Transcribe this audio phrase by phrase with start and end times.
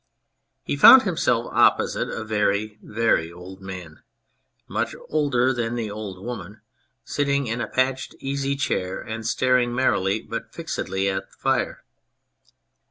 [0.63, 4.01] He found himself opposite a very, very old man,
[4.67, 6.61] much older than the old woman,
[7.03, 11.83] sitting in a patched easy chair and staring merrily but fixedly at the fire.